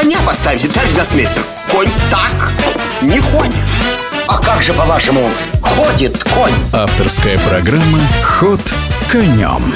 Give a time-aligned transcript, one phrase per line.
[0.00, 1.42] коня поставите, товарищ гроссмейстер
[1.72, 2.52] Конь так
[3.02, 3.56] не ходит
[4.28, 5.28] А как же, по-вашему,
[5.60, 6.52] ходит конь?
[6.72, 8.60] Авторская программа «Ход
[9.10, 9.74] конем»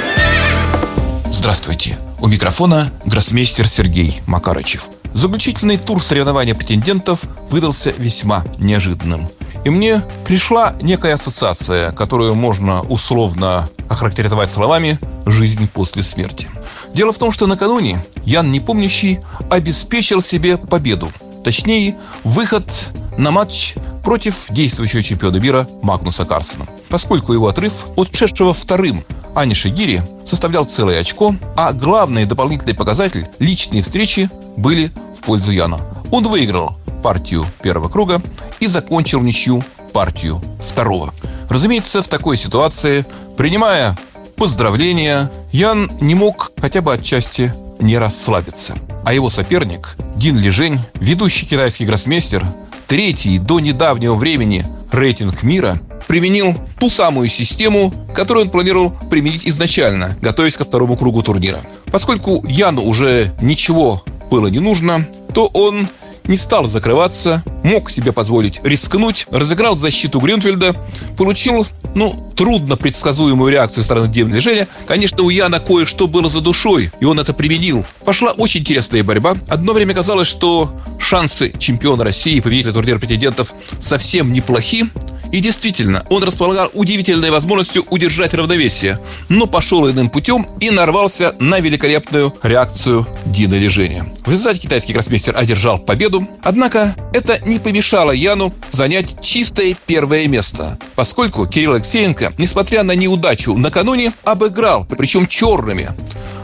[1.28, 1.98] Здравствуйте!
[2.20, 4.90] У микрофона гроссмейстер Сергей Макарычев.
[5.12, 7.20] Заключительный тур соревнования претендентов
[7.50, 9.28] выдался весьма неожиданным.
[9.64, 16.48] И мне пришла некая ассоциация, которую можно условно охарактеризовать словами «жизнь после смерти».
[16.94, 19.20] Дело в том, что накануне Ян Непомнящий
[19.50, 21.10] обеспечил себе победу.
[21.44, 23.74] Точнее, выход на матч
[24.04, 26.66] против действующего чемпиона мира Магнуса Карсона.
[26.88, 33.26] Поскольку его отрыв от шедшего вторым Ани Шигири составлял целое очко, а главный дополнительный показатель–
[33.38, 35.80] личные встречи были в пользу Яна.
[36.10, 38.22] Он выиграл партию первого круга
[38.60, 41.12] и закончил ничью партию второго.
[41.48, 43.04] Разумеется, в такой ситуации,
[43.36, 43.96] принимая
[44.42, 48.74] поздравления, Ян не мог хотя бы отчасти не расслабиться.
[49.04, 52.44] А его соперник, Дин Лижень, ведущий китайский гроссмейстер,
[52.88, 60.18] третий до недавнего времени рейтинг мира, применил ту самую систему, которую он планировал применить изначально,
[60.20, 61.60] готовясь ко второму кругу турнира.
[61.92, 65.86] Поскольку Яну уже ничего было не нужно, то он
[66.24, 70.74] не стал закрываться, мог себе позволить рискнуть, разыграл защиту Гринфельда,
[71.16, 71.64] получил,
[71.94, 74.68] ну, трудно предсказуемую реакцию стороны движения.
[74.86, 77.84] Конечно, у Яна кое-что было за душой, и он это применил.
[78.04, 79.36] Пошла очень интересная борьба.
[79.48, 84.90] Одно время казалось, что шансы чемпиона России и победителя турнира претендентов совсем неплохи,
[85.32, 88.98] и действительно, он располагал удивительной возможностью удержать равновесие,
[89.30, 94.12] но пошел иным путем и нарвался на великолепную реакцию Дина Лежения.
[94.24, 100.78] В результате китайский гроссмейстер одержал победу, однако это не помешало Яну занять чистое первое место,
[100.94, 105.88] поскольку Кирилл Алексеенко, несмотря на неудачу накануне, обыграл, причем черными,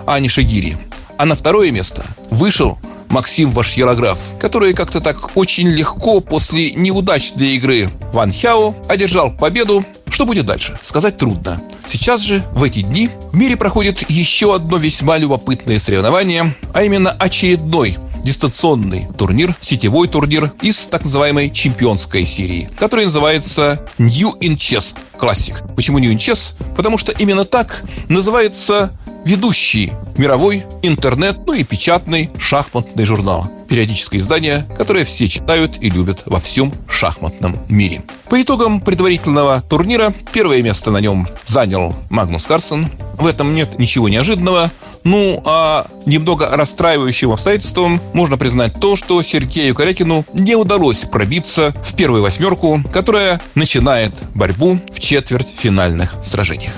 [0.06, 0.78] Ани Шагири.
[1.18, 2.78] А на второе место вышел
[3.10, 9.84] Максим Вашьерограф, который как-то так очень легко после неудачной игры Ван Хяо одержал победу.
[10.08, 10.78] Что будет дальше?
[10.82, 11.60] Сказать трудно.
[11.84, 17.10] Сейчас же, в эти дни, в мире проходит еще одно весьма любопытное соревнование, а именно
[17.10, 24.94] очередной дистанционный турнир, сетевой турнир из так называемой чемпионской серии, который называется New in Chess
[25.18, 25.74] Classic.
[25.74, 26.54] Почему New in Chess?
[26.76, 33.50] Потому что именно так называется ведущий мировой интернет, ну и печатный шахматный журнал.
[33.68, 38.02] Периодическое издание, которое все читают и любят во всем шахматном мире.
[38.30, 42.88] По итогам предварительного турнира первое место на нем занял Магнус Карсон.
[43.18, 44.70] В этом нет ничего неожиданного.
[45.04, 51.94] Ну, а немного расстраивающим обстоятельством можно признать то, что Сергею Корякину не удалось пробиться в
[51.94, 56.72] первую восьмерку, которая начинает борьбу в четвертьфинальных сражениях.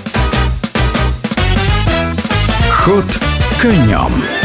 [2.83, 3.05] Ход
[3.61, 4.40] конем.